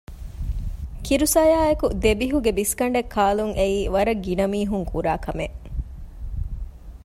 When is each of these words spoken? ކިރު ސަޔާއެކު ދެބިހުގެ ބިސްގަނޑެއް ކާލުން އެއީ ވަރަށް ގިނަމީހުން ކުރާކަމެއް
ކިރު 1.05 1.27
ސަޔާއެކު 1.35 1.85
ދެބިހުގެ 2.03 2.51
ބިސްގަނޑެއް 2.57 3.11
ކާލުން 3.15 3.53
އެއީ 3.59 3.79
ވަރަށް 3.93 4.21
ގިނަމީހުން 4.25 4.85
ކުރާކަމެއް 4.91 5.57